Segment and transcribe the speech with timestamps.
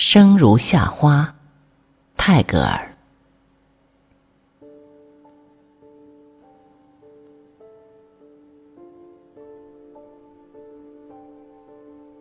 [0.00, 1.34] 生如夏花，
[2.16, 2.96] 泰戈尔。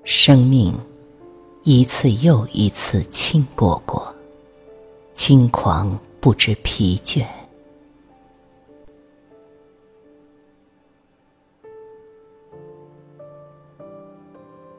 [0.03, 0.73] 生命
[1.61, 4.11] 一次又一次轻薄过，
[5.13, 7.27] 轻狂不知疲倦。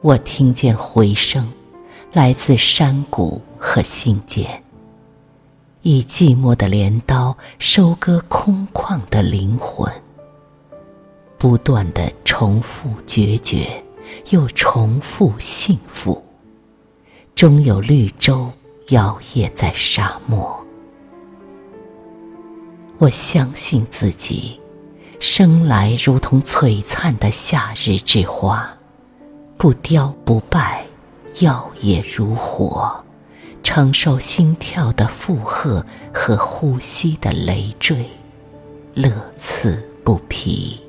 [0.01, 1.49] 我听见回声，
[2.13, 4.63] 来自山谷和心间，
[5.83, 9.93] 以寂寞的镰刀收割空旷的灵魂，
[11.37, 13.83] 不断的重复决绝。
[14.31, 16.25] 又重复幸福，
[17.35, 18.51] 终有绿洲
[18.89, 20.59] 摇曳在沙漠。
[22.97, 24.59] 我相信自己，
[25.21, 28.67] 生来如同璀璨的夏日之花，
[29.59, 30.87] 不凋不败，
[31.41, 33.05] 耀眼如火，
[33.63, 38.05] 承受心跳的负荷和呼吸的累赘，
[38.95, 40.81] 乐此不疲。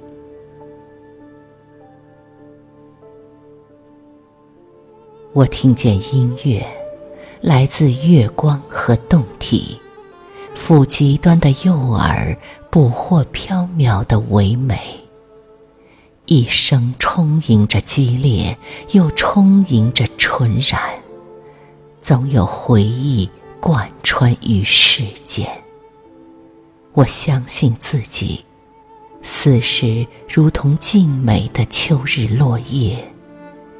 [5.33, 6.65] 我听见音乐，
[7.39, 9.79] 来自月光和动体，
[10.57, 12.35] 抚极端的诱饵，
[12.71, 14.79] 捕获缥缈的唯美。
[16.25, 18.57] 一生充盈着激烈，
[18.91, 20.05] 又充盈着
[20.39, 20.79] 浑然，
[21.99, 25.45] 总有回忆贯穿于世间。
[26.93, 28.45] 我相信自己，
[29.21, 33.05] 死时如同静美的秋日落叶，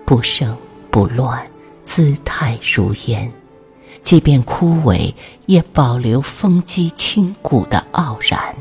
[0.06, 0.54] 不生。
[0.92, 1.50] 不乱，
[1.86, 3.32] 姿态如烟，
[4.04, 5.14] 即便枯萎，
[5.46, 8.54] 也保留风肌清骨的傲然，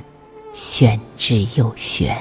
[0.54, 2.16] 玄之又玄。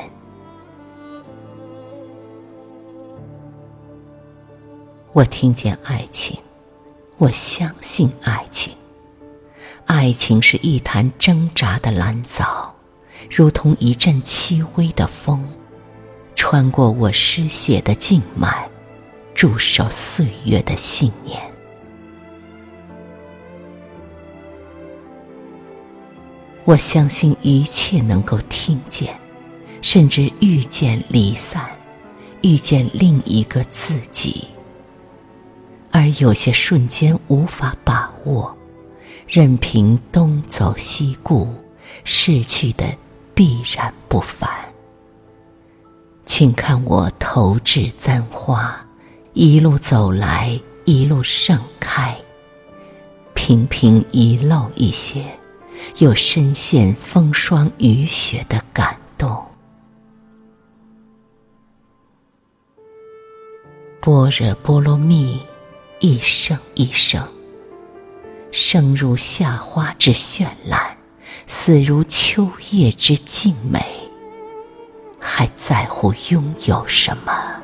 [5.18, 6.38] 我听见爱情，
[7.18, 8.72] 我相信爱情。
[9.88, 12.72] 爱情是一潭挣扎的蓝藻，
[13.28, 15.44] 如同一阵轻微的风，
[16.36, 18.70] 穿过我失血的静脉。
[19.34, 21.42] 驻守岁月的信念。
[26.64, 29.20] 我相信一切能够听见，
[29.82, 31.68] 甚至遇见离散，
[32.44, 34.48] 遇见另一个自己。
[35.98, 38.56] 而有些瞬间无法把握，
[39.28, 41.52] 任凭东走西顾，
[42.04, 42.86] 逝去的
[43.34, 44.48] 必然不返。
[46.24, 48.80] 请看我投掷簪花。
[49.34, 52.16] 一路走来，一路盛开。
[53.34, 55.26] 频频遗漏一些，
[55.98, 59.44] 又深陷风霜雨雪的感动。
[64.00, 65.42] 般若波罗蜜，
[66.00, 67.28] 一生一生。
[68.52, 70.98] 生如夏花之绚烂，
[71.46, 73.84] 死如秋叶之静美。
[75.20, 77.57] 还在乎拥有什么？